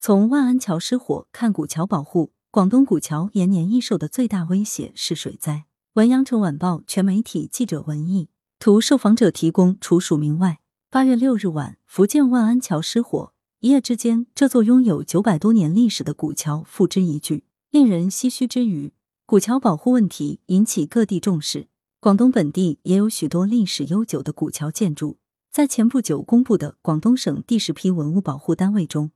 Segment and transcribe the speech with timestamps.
[0.00, 5.64] 从万安桥失火看古桥保护，广东古桥延年益寿的最大威胁是水灾。
[5.94, 8.28] 文阳城晚报全媒体记者文艺
[8.60, 10.60] 图，受访者提供，除署名外。
[10.88, 17.42] 八月六日晚，福建万安桥失火，一夜之间，这座拥有九百多年历史的古桥付之一炬。
[17.70, 18.92] 令人唏嘘之余，
[19.26, 21.66] 古桥保护问题引起各地重视。
[21.98, 25.18] 广东本地也有许多历史悠久的古桥建筑，
[25.50, 29.10] 在前不久公布的广东省第十批文物保护单位中。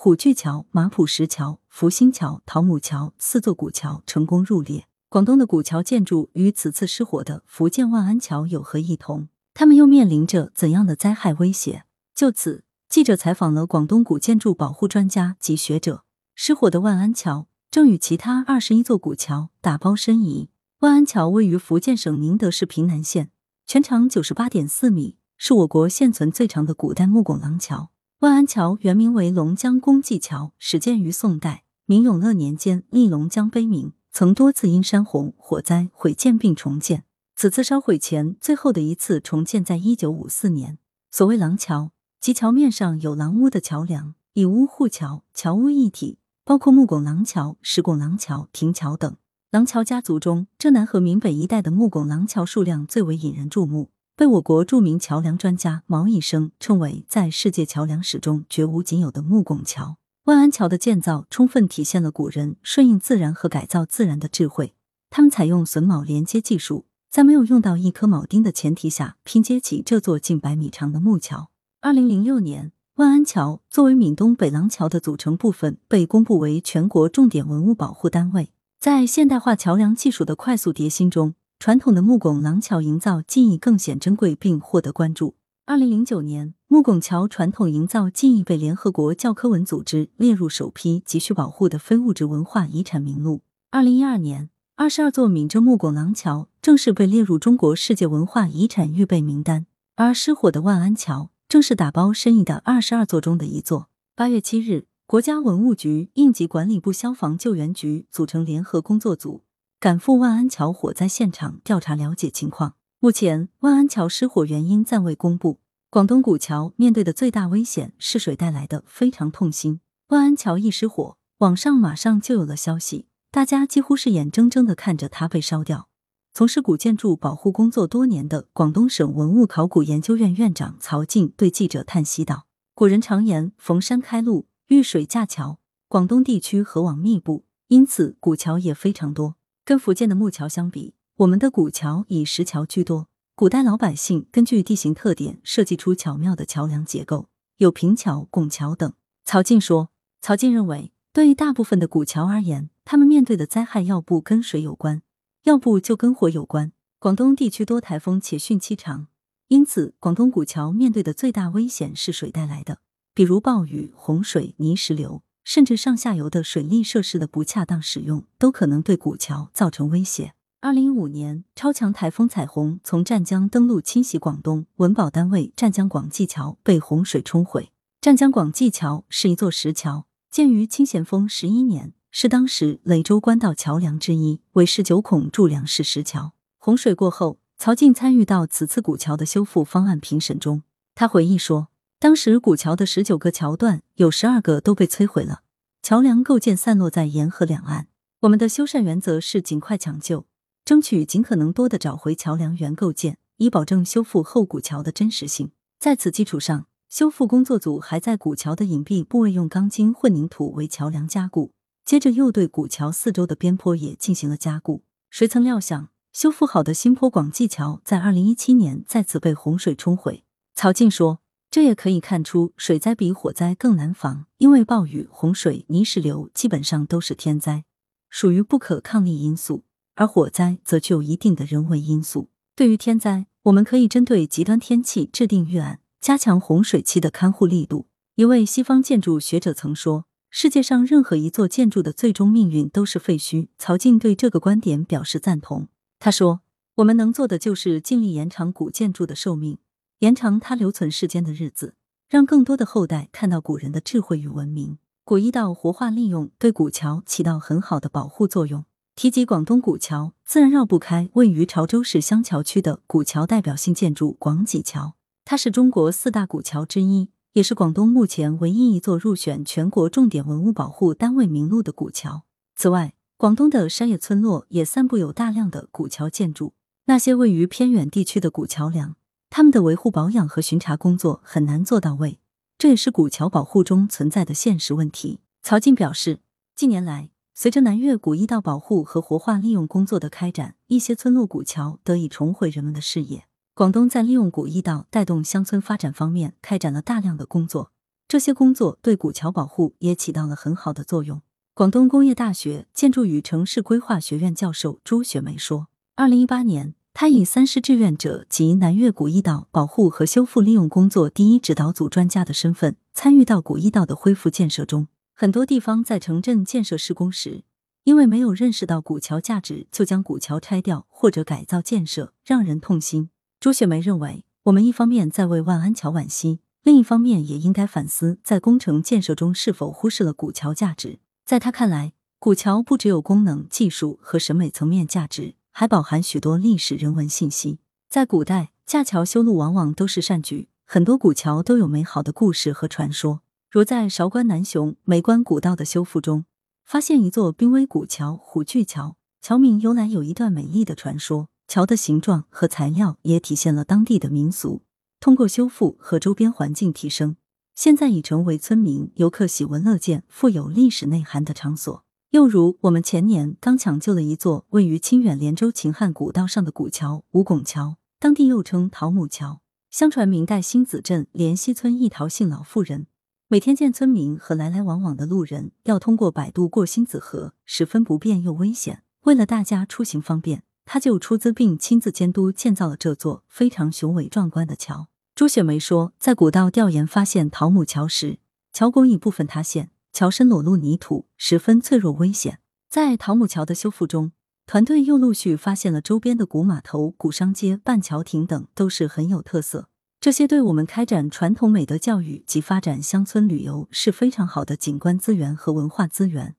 [0.00, 4.86] 虎踞桥、马浦石桥、福星桥、桃木桥四座古桥成功入列。
[5.08, 9.26] 广东的古桥建筑与此次失火的福建万安桥有何异同？
[9.54, 11.82] 他们又面临着怎样的灾害威胁？
[12.14, 16.04] 就此，记者采访了广东古建筑保护专家及学者。
[16.36, 20.48] 失火的万安桥正与其他二十一座古桥打包申遗。
[20.78, 23.32] 万安桥位于福建省宁德市平南县，
[23.66, 27.90] 全长九十八点四米，是我国现存最长的古代木拱廊桥。
[28.20, 37.04] 万安桥原名为龙江公济桥，始建于宋代，明永乐年间立龙江碑铭，曾多次因山洪、火灾毁建并重建。
[37.36, 40.78] 此次烧毁前最后的一次重建在一九五四年。
[41.12, 49.16] 所谓廊桥，即桥面上有廊屋的桥梁，以屋护桥，桥屋一体，包括木拱廊桥、石拱廊桥、亭桥等。
[49.52, 53.90] 廊桥家族中，浙南和闽北一带的木拱廊桥数量最为引人注目。
[54.18, 59.96] 被我国著名桥梁专家毛以生称为在世界桥梁史中绝无仅有的木拱桥。
[60.24, 64.74] 万安桥的建造充分体现了古人顺应自然和改造自然的智慧。
[65.08, 71.50] 他们采用榫卯连接技术，在没有用到一颗铆钉的前提下拼接起这座近百米长的木桥。
[71.80, 78.50] 二零零六年，万安桥作为闽东北廊桥的组成部分，被公布为全国重点文物保护单位。
[78.80, 85.34] 在现代化桥梁技术的快速迭新中，传统的木拱廊桥营造技艺更显珍贵，并获得关注。
[85.66, 93.42] 二零零九年，木拱桥传统营造技艺被联合国教科文组织列入首批急需保护的非物质文化遗产名录。
[93.72, 99.66] 二零一二年，二十二座闽浙木拱廊桥正式被列入中国世界文化遗产预备名单。
[99.96, 103.88] 而失火的万安桥正是打包申遗的二十二座中的一座。
[104.14, 109.42] 八月七日，国家文物局、应急管理部消防救援局组成联合工作组。
[109.80, 112.74] 赶赴万安桥火灾现场调查了解情况。
[112.98, 115.60] 目前，万安桥失火原因暂未公布。
[115.88, 119.80] 广东古桥面对的最大危险是水带来的，非常痛心。
[120.08, 125.88] 万安桥一失火，网上马上就有了消息，大家几乎是眼睁睁的看着它被烧掉。
[126.34, 139.36] 从事古建筑保护工作多年的广东省文物考古研究院院长曹静对记者叹息道：“古人常言‘逢山开路，遇水架桥’，广东地区河网密布，因此古桥也非常多。”
[139.68, 143.08] 跟福建的木桥相比，我们的古桥以石桥居多。
[143.34, 148.90] 古代老百姓根据地形特点设计出巧妙的桥梁结构，有平桥、拱桥等。
[149.26, 149.90] 曹静说
[150.22, 155.02] ：“曹静认为，对于大部分的古桥而言，他们面对的灾害要不跟水有关，
[155.42, 156.72] 要不就跟火有关。
[156.98, 159.08] 广东地区多台风且汛期长，
[159.48, 162.78] 因此广东古桥面对的最大危险是水带来的，
[163.12, 170.34] 比如暴雨、洪水、泥石流。”甚至上下游的水利设施的不恰当使用，都可能对古桥造成威胁。
[170.60, 177.72] 二零一五年，超强台风彩虹从湛江登陆侵袭广东，文保单位湛江广济桥被洪水冲毁。
[178.02, 186.34] 湛江广济桥是一座石桥，建于清咸丰十一年，是当时雷州官道桥梁之一，为十九孔柱梁式石桥。
[186.58, 190.62] 洪水过后，曹静参与到此次古桥的修复方案评审中，
[190.94, 191.68] 他回忆说。
[192.00, 195.42] 当时古桥的十九个桥段，有十二个都被摧毁了，
[195.82, 197.88] 桥梁构件散落在沿河两岸。
[198.20, 200.24] 我们的修缮原则是尽快抢救，
[200.64, 205.50] 争取尽可能多的找回桥梁原构件，以保证修复后古桥的真实性。
[205.80, 211.50] 在此基础上，修复工作组还在古桥的隐蔽部位用钢筋混凝土为桥梁加固，
[211.84, 214.84] 接着又对古桥四周的边坡也进行了加固。
[215.10, 220.22] 谁曾料想，修复好的新坡广济桥在二零一七年再次被洪水冲毁。
[220.54, 221.18] 曹静说。
[221.50, 227.64] 这也可以看出，水灾比火灾更难防，因为暴雨、洪水、泥石流基本上都是天灾，
[228.10, 229.64] 属于不可抗力因素；
[229.94, 232.28] 而火灾则具有一定的人为因素。
[232.54, 237.86] 对于天灾，我们可以针对极端天气制定预案，加强洪水期的看护力度。
[238.16, 245.68] 一位西方建筑学者曾说：“世界上任何一座建筑的最终命运都是废墟。”曹静对这个观点表示赞同。
[245.98, 246.42] 他说
[246.76, 249.58] ：“我们能做的就是尽力延长古建筑的寿命。”
[250.00, 251.74] 延长它留存世间的日子，
[252.08, 254.78] 让更多的后代看到古人的智慧与文明。
[255.04, 258.64] 古一道活化利用，对古桥起到很好的保护作用。
[258.94, 264.94] 提及广东古桥，自然绕不开位于潮州市湘桥区的古桥代表性建筑广济桥。
[265.24, 272.22] 它是中国四大古桥之一，也是广东目前唯一一座入选全国重点文物保护单位名录的古桥。
[272.54, 276.54] 此外，广东的山野村落也散布有大量的古桥建筑。
[276.86, 278.96] 那些位于偏远地区的古桥梁，
[279.30, 282.20] 他们的维护保养和巡查工作很难做到位，
[282.56, 285.20] 这也是古桥保护中存在的现实问题。
[285.42, 286.20] 曹静表示，
[286.56, 293.26] 近年来，随着南粤古驿道保护和活化利用工作的开展，一些村落古桥得以重回人们的视野。
[293.54, 297.72] 广东在利用古驿道带动乡村发展方面开展了大量的工作，
[298.06, 301.22] 这些工作对古桥保护也起到了很好的作用。
[301.54, 305.66] 广东工业大学建筑与城市规划学院教授朱雪梅说
[305.96, 314.88] ：“二零一八年，他以三师志愿者及南粤古驿道保护和修复利用工作第一指导组专家的身份，参与到古驿道的恢复建设中。
[315.14, 317.44] 很多地方在城镇建设施工时，
[317.84, 330.98] 因为没有认识到古桥价值，就将古桥拆掉或者改造建设，让人痛心。”朱雪梅认为，我们一方面在为万安桥惋惜，另一方面也应该反思，在工程建设中是否忽视了古桥价值。
[331.24, 337.58] 在他看来，古桥不只有功能、技术和审美层面价值，还饱含许多历史人文信息。
[337.90, 343.22] 在古代，架桥修路往往都是善举，很多古桥都有美好的故事和传说。
[343.50, 346.26] 如在韶关南雄梅关古道的修复中，
[346.64, 351.28] 发现一座濒危古桥——虎踞桥，桥名由来有一段美丽的传说。
[351.48, 354.62] 桥的形状和材料也体现了当地的民俗。
[355.00, 357.16] 通过修复和周边环境提升，
[357.56, 361.82] 现在已成为村民游客喜闻乐见、富有历史内涵的场所。
[362.10, 369.42] 又如，我们前年刚抢救了一座位于清远连州秦汉古道上的古桥——五拱桥，当地又称桃母桥。
[369.70, 372.86] 相传明代新子镇莲溪村一陶姓老妇人，
[373.28, 378.82] 每天见村民和来来往往的路人要通过摆渡过新子河，十分不便又危险。
[379.02, 380.44] 为了大家出行方便。
[380.70, 384.88] 他就出资并亲自监督建造了这座非常雄伟壮观的桥。
[385.14, 388.18] 朱雪梅说，在古道调研发现桃木桥时，
[388.52, 392.38] 桥拱已部分塌陷，桥身裸露泥土，十分脆弱危险。
[392.70, 394.12] 在桃木桥的修复中，
[394.46, 399.68] 团队又陆续发现了周边的古码头、古商街、半桥亭等，都是很有特色。
[400.00, 406.36] 这些对我们开展传统美德教育及发展乡村旅游是非常好的景观资源和文化资源。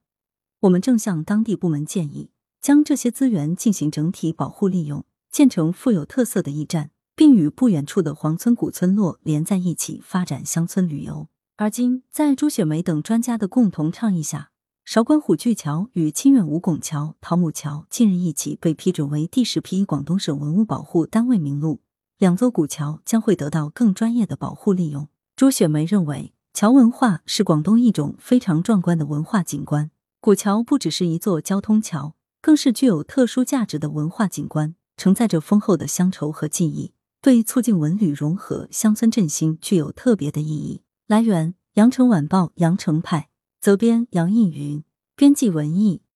[0.62, 2.32] 我们正向当地部门建议。
[2.62, 11.28] 将这些资源进行整体保护利用，建成富有特色的驿站，并与不远处的黄村古村落连在一起，发展乡村旅游。
[11.62, 14.52] 而今，在朱雪梅等专家的共同倡议下，
[14.86, 21.82] 韶关虎踞桥与清远五拱桥、桃母桥近日一起被批准为第十批广东省文物保护单位名录，
[22.18, 25.10] 两座古桥将会得到更专业的保护利用。
[25.36, 29.92] 朱雪梅认为，桥文化是广东一种非常壮观的文化景观。
[30.22, 32.16] 古桥不只是一座交通桥。
[32.42, 40.84] 更是具有特殊价值的文化景观，承载着丰厚的乡愁和记忆，对促进文旅融合、乡村振兴具有特别的意义。
[41.10, 43.30] 来源：羊城晚报羊城派，
[43.60, 44.84] 责编：杨映云，
[45.16, 46.04] 编辑：文艺。